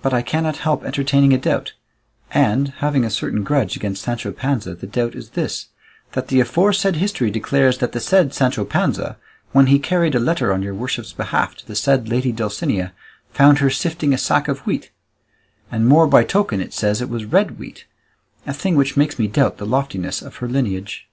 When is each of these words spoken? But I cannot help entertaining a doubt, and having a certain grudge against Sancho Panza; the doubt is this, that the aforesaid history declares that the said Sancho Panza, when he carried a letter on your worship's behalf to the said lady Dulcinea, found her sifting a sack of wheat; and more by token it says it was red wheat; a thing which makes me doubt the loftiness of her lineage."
But 0.00 0.14
I 0.14 0.22
cannot 0.22 0.56
help 0.64 0.82
entertaining 0.82 1.34
a 1.34 1.36
doubt, 1.38 1.74
and 2.30 2.68
having 2.78 3.04
a 3.04 3.10
certain 3.10 3.44
grudge 3.44 3.76
against 3.76 4.00
Sancho 4.00 4.32
Panza; 4.32 4.74
the 4.74 4.86
doubt 4.86 5.14
is 5.14 5.28
this, 5.36 5.66
that 6.12 6.28
the 6.28 6.40
aforesaid 6.40 6.96
history 6.96 7.30
declares 7.30 7.76
that 7.76 7.92
the 7.92 8.00
said 8.00 8.32
Sancho 8.32 8.64
Panza, 8.64 9.18
when 9.50 9.66
he 9.66 9.78
carried 9.78 10.14
a 10.14 10.18
letter 10.18 10.54
on 10.54 10.62
your 10.62 10.72
worship's 10.72 11.12
behalf 11.12 11.54
to 11.56 11.66
the 11.66 11.76
said 11.76 12.08
lady 12.08 12.32
Dulcinea, 12.32 12.94
found 13.34 13.58
her 13.58 13.68
sifting 13.68 14.14
a 14.14 14.16
sack 14.16 14.48
of 14.48 14.60
wheat; 14.60 14.90
and 15.70 15.86
more 15.86 16.06
by 16.06 16.24
token 16.24 16.62
it 16.62 16.72
says 16.72 17.02
it 17.02 17.10
was 17.10 17.26
red 17.26 17.58
wheat; 17.58 17.84
a 18.46 18.54
thing 18.54 18.74
which 18.74 18.96
makes 18.96 19.18
me 19.18 19.26
doubt 19.28 19.58
the 19.58 19.66
loftiness 19.66 20.22
of 20.22 20.36
her 20.36 20.48
lineage." 20.48 21.10